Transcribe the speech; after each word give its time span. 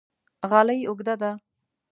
غالۍ 0.51 0.79
اوږده 0.89 1.15
ده 1.21 1.31